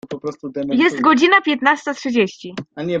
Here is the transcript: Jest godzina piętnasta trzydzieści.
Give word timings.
Jest 0.71 1.01
godzina 1.01 1.41
piętnasta 1.41 1.93
trzydzieści. 1.93 2.53